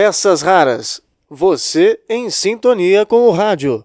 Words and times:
Peças 0.00 0.42
Raras. 0.42 1.00
Você 1.28 1.98
em 2.08 2.30
sintonia 2.30 3.04
com 3.04 3.22
o 3.26 3.32
rádio. 3.32 3.84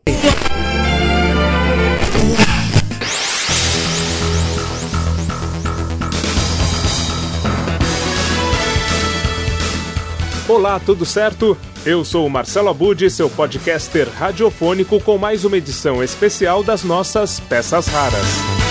Olá, 10.47 10.79
tudo 10.79 11.03
certo? 11.03 11.57
Eu 11.83 12.05
sou 12.05 12.27
o 12.27 12.29
Marcelo 12.29 12.69
Abud, 12.69 13.09
seu 13.09 13.27
podcaster 13.27 14.07
radiofônico 14.07 15.01
com 15.01 15.17
mais 15.17 15.43
uma 15.43 15.57
edição 15.57 16.03
especial 16.03 16.63
das 16.63 16.83
nossas 16.83 17.39
peças 17.39 17.87
raras. 17.87 18.62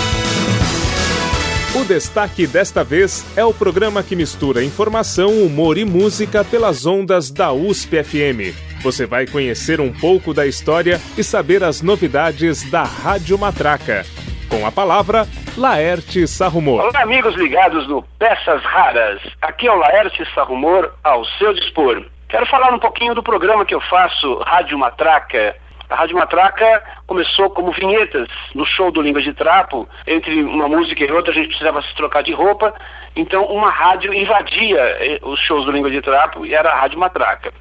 O 1.75 1.83
destaque 1.83 2.45
desta 2.45 2.83
vez 2.83 3.25
é 3.35 3.43
o 3.43 3.51
programa 3.51 4.03
que 4.03 4.15
mistura 4.15 4.63
informação, 4.63 5.29
humor 5.43 5.75
e 5.75 5.83
música 5.83 6.45
pelas 6.45 6.85
ondas 6.85 7.31
da 7.31 7.51
USP 7.51 8.03
FM. 8.03 8.53
Você 8.83 9.07
vai 9.07 9.25
conhecer 9.25 9.81
um 9.81 9.91
pouco 9.91 10.35
da 10.35 10.45
história 10.45 10.99
e 11.17 11.23
saber 11.23 11.63
as 11.63 11.81
novidades 11.81 12.69
da 12.69 12.83
Rádio 12.83 13.39
Matraca. 13.39 14.05
Com 14.47 14.67
a 14.67 14.71
palavra, 14.71 15.25
Laerte 15.57 16.27
Sarrumor. 16.27 16.79
Olá, 16.79 17.01
amigos 17.01 17.33
ligados 17.33 17.87
no 17.87 18.03
Peças 18.19 18.61
Raras. 18.61 19.19
Aqui 19.41 19.65
é 19.65 19.71
o 19.71 19.75
Laerte 19.75 20.23
Sarrumor, 20.35 20.91
ao 21.03 21.25
seu 21.39 21.55
dispor. 21.55 22.05
Quero 22.29 22.45
falar 22.45 22.71
um 22.71 22.79
pouquinho 22.79 23.15
do 23.15 23.23
programa 23.23 23.65
que 23.65 23.73
eu 23.73 23.81
faço, 23.81 24.37
Rádio 24.45 24.77
Matraca, 24.77 25.55
a 25.89 25.95
Rádio 25.95 26.15
Matraca 26.15 26.83
começou 27.05 27.49
como 27.49 27.71
vinhetas 27.71 28.27
no 28.55 28.65
show 28.65 28.91
do 28.91 29.01
Língua 29.01 29.21
de 29.21 29.33
Trapo. 29.33 29.87
Entre 30.07 30.43
uma 30.43 30.67
música 30.67 31.03
e 31.03 31.11
outra 31.11 31.31
a 31.31 31.35
gente 31.35 31.49
precisava 31.49 31.81
se 31.81 31.95
trocar 31.95 32.23
de 32.23 32.33
roupa. 32.33 32.73
Então 33.15 33.45
uma 33.45 33.69
rádio 33.69 34.13
invadia 34.13 34.79
eh, 34.79 35.19
os 35.21 35.39
shows 35.41 35.65
do 35.65 35.71
Língua 35.71 35.91
de 35.91 36.01
Trapo 36.01 36.45
e 36.45 36.53
era 36.53 36.71
a 36.71 36.79
Rádio 36.79 36.99
Matraca. 36.99 37.53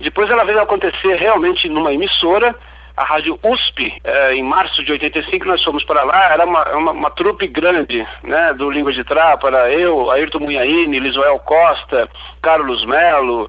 Depois 0.00 0.28
ela 0.30 0.44
veio 0.44 0.60
acontecer 0.60 1.14
realmente 1.14 1.68
numa 1.68 1.92
emissora, 1.92 2.54
a 2.96 3.04
Rádio 3.04 3.38
USP, 3.42 4.00
eh, 4.04 4.34
em 4.34 4.42
março 4.42 4.84
de 4.84 4.92
85 4.92 5.46
nós 5.46 5.62
fomos 5.62 5.84
para 5.84 6.02
lá, 6.02 6.32
era 6.32 6.44
uma, 6.44 6.62
uma, 6.76 6.92
uma 6.92 7.10
trupe 7.10 7.46
grande, 7.46 8.06
né, 8.22 8.52
do 8.52 8.70
Língua 8.70 8.92
de 8.92 9.02
Trapo, 9.04 9.46
era 9.46 9.72
eu, 9.72 10.10
Ayrton 10.10 10.40
Munhaine, 10.40 11.00
Lisuel 11.00 11.38
Costa, 11.38 12.08
Carlos 12.42 12.84
Melo, 12.84 13.48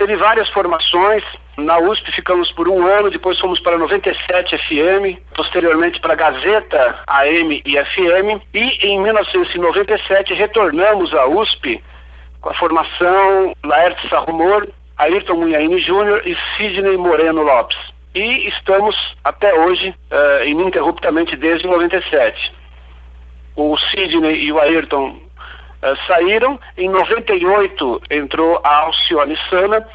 teve 0.00 0.16
várias 0.16 0.48
formações, 0.48 1.22
na 1.58 1.78
USP 1.78 2.10
ficamos 2.12 2.50
por 2.52 2.66
um 2.66 2.86
ano, 2.86 3.10
depois 3.10 3.38
fomos 3.38 3.60
para 3.60 3.76
97 3.76 4.56
FM, 4.56 5.20
posteriormente 5.34 6.00
para 6.00 6.14
Gazeta 6.14 7.02
AM 7.06 7.62
e 7.66 7.72
FM, 7.76 8.42
e 8.54 8.86
em 8.86 8.98
1997 9.02 10.32
retornamos 10.32 11.12
à 11.12 11.26
USP 11.26 11.84
com 12.40 12.48
a 12.48 12.54
formação 12.54 13.54
Laerte 13.62 14.08
Sarrumor, 14.08 14.68
Ayrton 14.96 15.34
Munhaine 15.34 15.78
Júnior 15.80 16.22
e 16.24 16.34
Sidney 16.56 16.96
Moreno 16.96 17.42
Lopes. 17.42 17.76
E 18.14 18.48
estamos 18.48 18.96
até 19.22 19.52
hoje, 19.52 19.90
uh, 19.90 20.44
ininterruptamente 20.46 21.36
desde 21.36 21.66
97. 21.66 22.52
O 23.54 23.76
Sidney 23.76 24.44
e 24.44 24.50
o 24.50 24.58
Ayrton 24.58 25.20
uh, 25.82 26.06
saíram, 26.06 26.58
em 26.76 26.88
98 26.88 28.02
entrou 28.10 28.60
a 28.64 28.76
Alcione 28.76 29.36
Sana, 29.48 29.86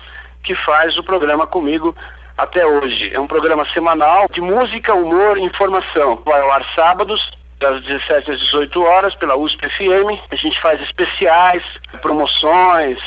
que 0.44 0.56
faz 0.56 0.98
o 0.98 1.04
programa 1.04 1.48
comigo 1.48 1.96
até 2.38 2.66
hoje. 2.66 3.14
É 3.14 3.20
um 3.20 3.28
programa 3.28 3.66
semanal 3.74 4.28
de 4.32 4.42
música, 4.42 4.94
humor 4.94 5.38
e 5.38 5.44
informação. 5.44 6.22
Vai 6.26 6.42
ao 6.42 6.52
ar 6.52 6.66
sábados, 6.76 7.22
das 7.60 7.82
17 7.84 8.32
às 8.32 8.40
18 8.40 8.84
horas, 8.84 9.16
pela 9.16 9.36
USP 9.38 9.68
FM. 9.70 10.20
A 10.30 10.36
gente 10.36 10.60
faz 10.62 10.82
especiais, 10.82 11.64
promoções. 12.02 13.00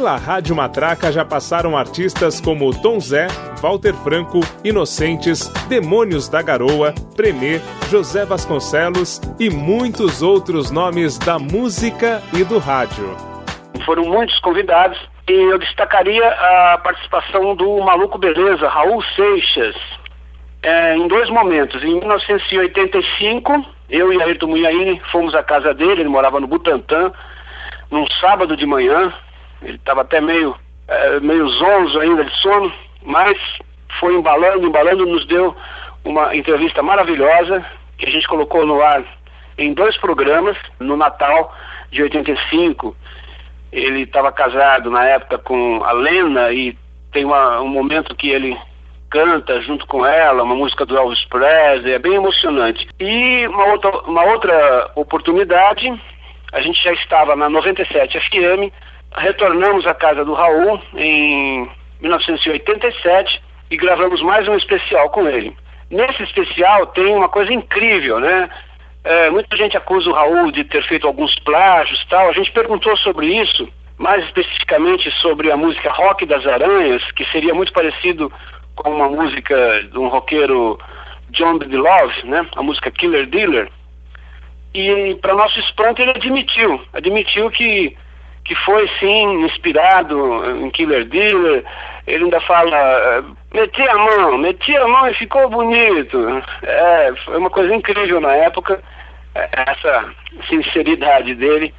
Pela 0.00 0.16
Rádio 0.16 0.56
Matraca 0.56 1.12
já 1.12 1.26
passaram 1.26 1.76
artistas 1.76 2.40
como 2.40 2.72
Tom 2.80 2.98
Zé, 2.98 3.26
Walter 3.60 3.92
Franco, 3.92 4.40
Inocentes, 4.64 5.46
Demônios 5.68 6.26
da 6.26 6.40
Garoa, 6.40 6.94
Premê, 7.14 7.60
José 7.90 8.24
Vasconcelos 8.24 9.20
e 9.38 9.50
muitos 9.50 10.22
outros 10.22 10.70
nomes 10.70 11.18
da 11.18 11.38
música 11.38 12.22
e 12.32 12.42
do 12.44 12.56
rádio. 12.58 13.14
Foram 13.84 14.04
muitos 14.06 14.38
convidados 14.40 14.98
e 15.28 15.32
eu 15.32 15.58
destacaria 15.58 16.26
a 16.26 16.78
participação 16.78 17.54
do 17.54 17.80
Maluco 17.80 18.16
Beleza, 18.16 18.70
Raul 18.70 19.02
Seixas, 19.14 19.76
é, 20.62 20.96
em 20.96 21.06
dois 21.08 21.28
momentos. 21.28 21.84
Em 21.84 21.98
1985, 21.98 23.66
eu 23.90 24.10
e 24.14 24.22
Ayrton 24.22 24.46
Munhaine 24.46 24.98
fomos 25.12 25.34
à 25.34 25.42
casa 25.42 25.74
dele, 25.74 26.00
ele 26.00 26.08
morava 26.08 26.40
no 26.40 26.46
Butantã, 26.46 27.12
num 27.90 28.06
sábado 28.18 28.56
de 28.56 28.64
manhã, 28.64 29.12
ele 29.62 29.76
estava 29.76 30.02
até 30.02 30.20
meio, 30.20 30.56
é, 30.88 31.20
meio 31.20 31.48
zonzo 31.48 32.00
ainda 32.00 32.24
de 32.24 32.36
sono, 32.36 32.72
mas 33.02 33.36
foi 33.98 34.14
embalando, 34.14 34.66
embalando, 34.66 35.06
nos 35.06 35.26
deu 35.26 35.54
uma 36.04 36.34
entrevista 36.34 36.82
maravilhosa, 36.82 37.64
que 37.98 38.06
a 38.06 38.10
gente 38.10 38.26
colocou 38.26 38.66
no 38.66 38.80
ar 38.80 39.04
em 39.58 39.74
dois 39.74 39.96
programas, 39.98 40.56
no 40.78 40.96
Natal 40.96 41.54
de 41.90 42.02
85 42.02 42.96
ele 43.72 44.02
estava 44.02 44.32
casado 44.32 44.90
na 44.90 45.04
época 45.04 45.38
com 45.38 45.82
a 45.84 45.92
Lena 45.92 46.52
e 46.52 46.76
tem 47.12 47.24
uma, 47.24 47.60
um 47.60 47.68
momento 47.68 48.14
que 48.14 48.30
ele 48.30 48.56
canta 49.08 49.60
junto 49.60 49.86
com 49.86 50.06
ela, 50.06 50.42
uma 50.42 50.54
música 50.54 50.86
do 50.86 50.96
Elvis 50.96 51.24
Presley, 51.26 51.92
é 51.92 51.98
bem 51.98 52.14
emocionante. 52.14 52.88
E 52.98 53.46
uma 53.48 53.66
outra, 53.66 53.90
uma 54.02 54.24
outra 54.24 54.90
oportunidade, 54.94 55.92
a 56.52 56.60
gente 56.60 56.82
já 56.82 56.92
estava 56.92 57.34
na 57.34 57.48
97 57.48 58.18
FM, 58.20 58.72
retornamos 59.16 59.86
à 59.86 59.94
casa 59.94 60.24
do 60.24 60.34
Raul 60.34 60.80
em 60.94 61.68
1987 62.00 63.42
e 63.70 63.76
gravamos 63.76 64.22
mais 64.22 64.46
um 64.48 64.56
especial 64.56 65.10
com 65.10 65.28
ele. 65.28 65.56
Nesse 65.90 66.22
especial 66.22 66.86
tem 66.88 67.14
uma 67.14 67.28
coisa 67.28 67.52
incrível, 67.52 68.20
né? 68.20 68.48
É, 69.02 69.30
muita 69.30 69.56
gente 69.56 69.76
acusa 69.76 70.10
o 70.10 70.12
Raul 70.12 70.52
de 70.52 70.62
ter 70.64 70.82
feito 70.84 71.06
alguns 71.06 71.34
plágios 71.40 72.04
tal. 72.08 72.28
A 72.28 72.32
gente 72.32 72.52
perguntou 72.52 72.96
sobre 72.98 73.26
isso, 73.26 73.68
mais 73.98 74.24
especificamente 74.26 75.10
sobre 75.20 75.50
a 75.50 75.56
música 75.56 75.90
Rock 75.90 76.26
das 76.26 76.46
Aranhas, 76.46 77.02
que 77.12 77.24
seria 77.26 77.54
muito 77.54 77.72
parecido 77.72 78.30
com 78.76 78.90
uma 78.90 79.08
música 79.08 79.82
de 79.90 79.98
um 79.98 80.08
roqueiro 80.08 80.78
John 81.30 81.58
B. 81.58 81.76
Love, 81.76 82.26
né? 82.26 82.46
A 82.56 82.62
música 82.62 82.90
Killer 82.90 83.26
Dealer. 83.26 83.70
E 84.72 85.16
para 85.20 85.34
nosso 85.34 85.58
espanto 85.58 86.00
ele 86.00 86.12
admitiu, 86.12 86.80
admitiu 86.92 87.50
que 87.50 87.96
que 88.50 88.54
foi 88.64 88.90
sim 88.98 89.44
inspirado 89.44 90.44
em 90.60 90.68
Killer 90.70 91.04
Dealer. 91.04 91.64
Ele 92.04 92.24
ainda 92.24 92.40
fala, 92.40 93.24
meti 93.54 93.80
a 93.80 93.94
mão, 93.94 94.38
meti 94.38 94.76
a 94.76 94.88
mão 94.88 95.08
e 95.08 95.14
ficou 95.14 95.48
bonito. 95.48 96.18
É, 96.64 97.12
foi 97.24 97.38
uma 97.38 97.48
coisa 97.48 97.72
incrível 97.72 98.20
na 98.20 98.32
época, 98.32 98.82
é, 99.36 99.48
essa 99.68 100.12
sinceridade 100.48 101.36
dele, 101.36 101.72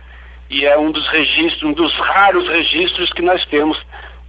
e 0.50 0.66
é 0.66 0.80
um 0.80 0.92
dos 0.92 1.06
registros, 1.09 1.64
um 1.64 1.74
dos 1.74 1.94
raros 2.00 2.48
registros 2.48 3.12
que 3.12 3.22
nós 3.22 3.46
temos 3.48 3.78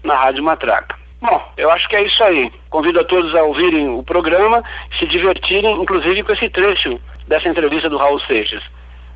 na 0.02 0.16
Rádio 0.16 0.42
Matraca. 0.42 0.96
Bom, 1.20 1.40
eu 1.56 1.70
acho 1.70 1.88
que 1.88 1.94
é 1.94 2.02
isso 2.02 2.24
aí. 2.24 2.52
Convido 2.70 2.98
a 2.98 3.04
todos 3.04 3.32
a 3.36 3.42
ouvirem 3.44 3.88
o 3.88 4.02
programa, 4.02 4.64
se 4.98 5.06
divertirem, 5.06 5.80
inclusive 5.80 6.24
com 6.24 6.32
esse 6.32 6.48
trecho 6.48 7.00
dessa 7.28 7.48
entrevista 7.48 7.88
do 7.88 7.98
Raul 7.98 8.18
Seixas. 8.22 8.64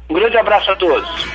Um 0.09 0.15
grande 0.15 0.39
abraço 0.39 0.71
a 0.71 0.77
todos. 0.77 1.27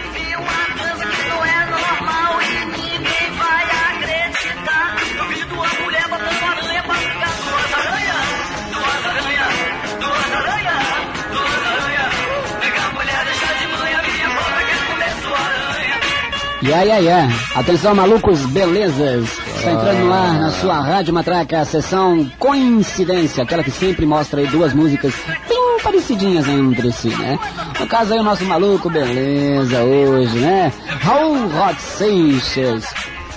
Yeah, 16.63 16.83
yeah, 16.83 16.99
yeah. 16.99 17.33
Atenção, 17.55 17.95
malucos, 17.95 18.45
belezas. 18.45 19.27
Está 19.57 19.71
entrando 19.71 20.13
ar 20.13 20.39
na 20.39 20.51
sua 20.51 20.79
Rádio 20.79 21.11
Matraca, 21.11 21.61
a 21.61 21.65
sessão 21.65 22.29
Coincidência, 22.37 23.43
aquela 23.43 23.63
que 23.63 23.71
sempre 23.71 24.05
mostra 24.05 24.41
aí 24.41 24.47
duas 24.47 24.71
músicas 24.71 25.11
bem 25.49 25.77
parecidinhas 25.81 26.47
entre 26.47 26.91
si, 26.91 27.09
né? 27.09 27.39
No 27.79 27.87
caso 27.87 28.13
aí 28.13 28.19
o 28.19 28.23
nosso 28.23 28.45
maluco, 28.45 28.91
beleza, 28.91 29.81
hoje, 29.81 30.37
né? 30.37 30.71
Raul 31.01 31.45
Hot 31.47 31.81
Seixas. 31.81 32.85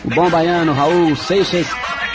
O 0.05 0.15
bom 0.15 0.29
baiano 0.29 0.75
Raul 0.75 1.17
Seixas 1.17 1.67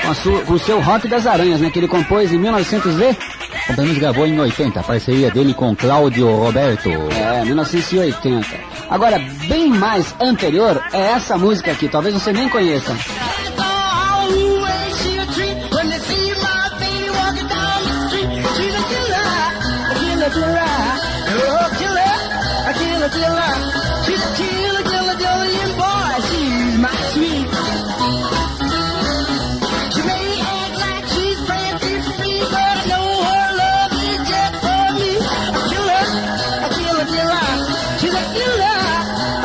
com, 0.05 0.13
sua, 0.13 0.41
com 0.41 0.53
o 0.53 0.59
seu 0.59 0.79
Rock 0.79 1.07
das 1.07 1.25
Aranhas, 1.25 1.59
né? 1.59 1.71
Que 1.71 1.79
ele 1.79 1.87
compôs 1.87 2.31
em 2.31 2.37
1900 2.37 2.99
e... 2.99 3.38
O 3.69 3.73
Benos 3.73 3.97
gravou 3.97 4.25
em 4.25 4.39
80, 4.39 4.79
a 4.79 4.83
parceria 4.83 5.29
dele 5.29 5.53
com 5.53 5.75
Cláudio 5.75 6.27
Roberto. 6.35 6.89
É, 6.89 7.45
1980. 7.45 8.47
Agora, 8.89 9.19
bem 9.47 9.69
mais 9.69 10.15
anterior 10.19 10.81
é 10.91 11.11
essa 11.11 11.37
música 11.37 11.71
aqui, 11.71 11.87
talvez 11.87 12.13
você 12.15 12.33
nem 12.33 12.49
conheça. 12.49 12.95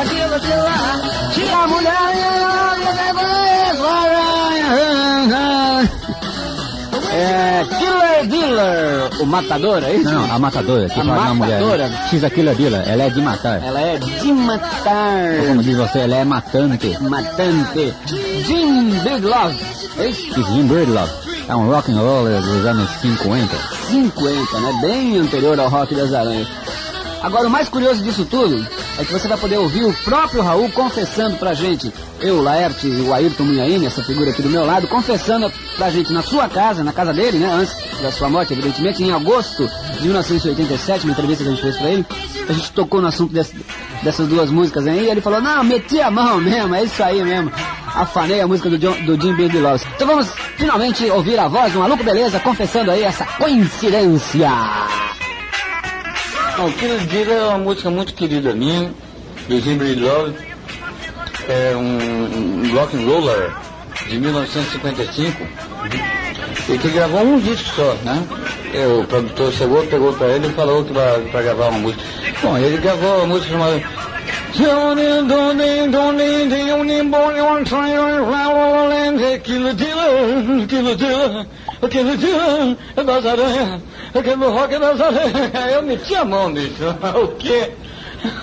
Aquilo 0.00 0.40
de 0.40 0.54
lá. 0.56 1.30
Tira 1.32 1.56
a 1.56 1.66
mulher 1.68 1.94
é 7.16 7.64
Killer 7.78 8.26
Dealer, 8.26 9.22
o 9.22 9.26
matador, 9.26 9.82
é 9.84 9.94
isso? 9.94 10.10
Não, 10.10 10.34
a 10.34 10.38
matadora, 10.38 10.88
que 10.88 11.00
A 11.00 11.04
na 11.04 11.34
mulher. 11.34 11.60
matadora? 11.60 11.88
né? 11.88 12.06
She's 12.10 12.24
a 12.24 12.30
killer 12.30 12.54
dealer, 12.54 12.82
ela 12.88 13.02
é 13.04 13.10
de 13.10 13.20
matar. 13.20 13.62
Ela 13.62 13.80
é 13.80 13.98
de 13.98 14.32
matar. 14.32 15.46
Como 15.46 15.62
diz 15.62 15.76
você, 15.76 16.00
ela 16.00 16.16
é 16.16 16.24
matante. 16.24 16.98
Matante. 17.00 17.94
Jim 18.46 18.90
Big 19.00 19.20
Love. 19.24 19.58
É 19.98 20.08
isso? 20.08 20.42
Jim 20.42 20.66
Birdlove. 20.66 21.12
É 21.48 21.54
um 21.54 21.68
rock 21.70 21.92
and 21.92 22.00
roller 22.00 22.40
dos 22.40 22.64
anos 22.66 22.90
50. 23.00 23.56
50, 23.90 24.60
né? 24.60 24.78
Bem 24.80 25.18
anterior 25.18 25.58
ao 25.60 25.68
Rock 25.68 25.94
das 25.94 26.12
Aranhas. 26.12 26.48
Agora, 27.22 27.46
o 27.46 27.50
mais 27.50 27.68
curioso 27.68 28.02
disso 28.02 28.24
tudo 28.24 28.66
é 28.98 29.04
que 29.04 29.12
você 29.12 29.26
vai 29.26 29.36
poder 29.36 29.58
ouvir 29.58 29.84
o 29.84 29.92
próprio 30.04 30.40
Raul 30.42 30.70
confessando 30.70 31.36
pra 31.36 31.52
gente, 31.52 31.92
eu, 32.20 32.40
Laerte 32.40 32.86
e 32.86 33.00
o 33.00 33.12
Ayrton 33.12 33.42
Munhaine, 33.44 33.86
essa 33.86 34.02
figura 34.04 34.30
aqui 34.30 34.40
do 34.40 34.48
meu 34.48 34.64
lado, 34.64 34.86
confessando 34.86 35.50
pra 35.76 35.90
gente 35.90 36.12
na 36.12 36.22
sua 36.22 36.48
casa, 36.48 36.84
na 36.84 36.92
casa 36.92 37.12
dele, 37.12 37.38
né? 37.38 37.52
Antes 37.52 37.74
da 38.00 38.12
sua 38.12 38.28
morte, 38.28 38.52
evidentemente, 38.52 39.02
em 39.02 39.10
agosto 39.12 39.68
de 39.98 40.04
1987, 40.06 41.04
uma 41.04 41.12
entrevista 41.12 41.42
que 41.42 41.48
a 41.50 41.52
gente 41.52 41.62
fez 41.62 41.76
pra 41.76 41.90
ele, 41.90 42.06
a 42.48 42.52
gente 42.52 42.70
tocou 42.72 43.00
no 43.00 43.08
assunto 43.08 43.32
desse- 43.32 43.56
dessas 44.02 44.28
duas 44.28 44.50
músicas 44.50 44.86
aí, 44.86 45.06
e 45.06 45.10
ele 45.10 45.20
falou, 45.20 45.40
não, 45.40 45.64
meti 45.64 46.00
a 46.00 46.10
mão 46.10 46.38
mesmo, 46.40 46.74
é 46.74 46.84
isso 46.84 47.02
aí 47.02 47.22
mesmo. 47.24 47.50
Afanei 47.94 48.40
a 48.40 48.46
música 48.46 48.68
do, 48.70 48.78
John, 48.78 48.94
do 49.04 49.20
Jim 49.20 49.34
Loves. 49.60 49.84
Então 49.94 50.06
vamos 50.06 50.28
finalmente 50.56 51.08
ouvir 51.10 51.38
a 51.38 51.46
voz 51.48 51.72
do 51.72 51.78
Maluco 51.80 52.02
Beleza 52.02 52.40
confessando 52.40 52.90
aí 52.90 53.02
essa 53.04 53.24
coincidência. 53.24 54.50
Não, 56.56 56.70
Killer 56.72 57.00
Dealer 57.06 57.36
é 57.36 57.44
uma 57.46 57.58
música 57.58 57.90
muito 57.90 58.14
querida 58.14 58.54
minha, 58.54 58.92
do 59.48 59.60
Reed 59.60 60.00
Love. 60.00 60.34
É 61.48 61.74
um, 61.76 62.64
um 62.64 62.74
rock 62.74 62.96
and 62.96 63.06
roller 63.06 63.52
de 64.08 64.18
1955 64.18 65.46
e 66.68 66.78
que 66.78 66.88
gravou 66.88 67.22
um 67.22 67.38
disco 67.40 67.68
só, 67.74 67.94
né? 68.04 68.24
O 68.98 69.04
produtor 69.04 69.52
chegou, 69.52 69.86
pegou 69.86 70.12
pra 70.14 70.28
ele 70.28 70.48
e 70.48 70.52
falou 70.52 70.84
que 70.84 70.92
vai 70.92 71.20
pra 71.22 71.42
gravar 71.42 71.68
uma 71.68 71.78
música. 71.80 72.02
Bom, 72.42 72.56
ele 72.56 72.78
gravou 72.78 73.18
uma 73.18 73.26
música 73.26 73.52
chamada 73.52 73.82
Dealer, 81.88 81.88
Killer 81.88 82.16
Dealer, 82.16 82.76
das 83.04 83.26
aranhas, 83.26 83.80
aquele 84.14 84.44
rock 84.46 84.78
das 84.78 85.00
aranhas. 85.00 85.72
Eu 85.72 85.82
meti 85.82 86.14
a 86.14 86.24
mão 86.24 86.48
nisso. 86.50 86.84
O 87.14 87.28
quê? 87.36 87.72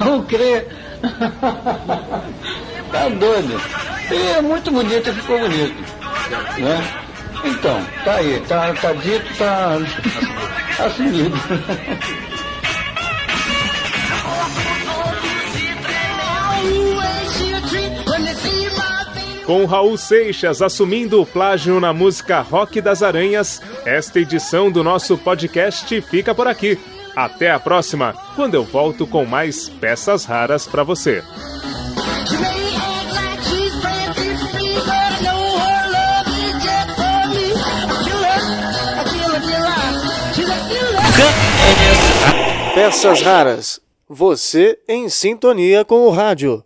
O 0.02 0.24
quê? 0.24 0.66
Tá 2.92 3.08
doido. 3.08 3.62
E 4.12 4.16
é 4.16 4.42
muito 4.42 4.70
bonito, 4.70 5.14
ficou 5.14 5.40
bonito. 5.40 5.74
Né? 6.58 6.94
Então, 7.46 7.82
tá 8.04 8.16
aí, 8.16 8.44
tá, 8.48 8.74
tá 8.74 8.92
dito, 8.92 9.38
tá 9.38 9.78
assumido. 10.86 11.32
Com 19.46 19.66
Raul 19.66 19.98
Seixas 19.98 20.62
assumindo 20.62 21.22
o 21.22 21.26
plágio 21.26 21.80
na 21.80 21.92
música 21.92 22.42
Rock 22.42 22.80
das 22.80 23.02
Aranhas, 23.02 23.62
esta 23.86 24.20
edição 24.20 24.72
do 24.72 24.84
nosso 24.84 25.18
podcast 25.18 26.02
fica 26.02 26.34
por 26.34 26.48
aqui. 26.48 26.78
Até 27.16 27.52
a 27.52 27.60
próxima, 27.60 28.14
quando 28.36 28.54
eu 28.54 28.64
volto 28.64 29.06
com 29.06 29.26
mais 29.26 29.68
peças 29.68 30.26
raras 30.26 30.68
para 30.68 30.84
você. 30.84 31.24
Peças 42.74 43.22
raras. 43.22 43.82
Você 44.08 44.80
em 44.88 45.10
sintonia 45.10 45.84
com 45.84 46.08
o 46.08 46.10
rádio. 46.10 46.64